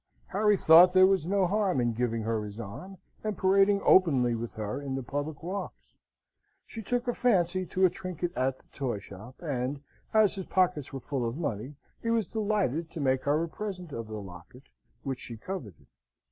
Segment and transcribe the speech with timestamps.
[0.29, 4.53] Harry thought there was no harm in giving her his arm, and parading openly with
[4.53, 5.99] her in the public walks.
[6.65, 10.91] She took a fancy to a trinket at the toy shop; and, as his pockets
[10.91, 14.63] were full of money, he was delighted to make her a present of the locket,
[15.03, 15.85] which she coveted.